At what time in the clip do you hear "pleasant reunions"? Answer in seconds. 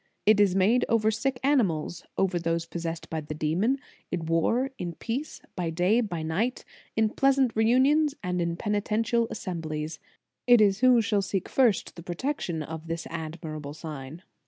7.11-8.15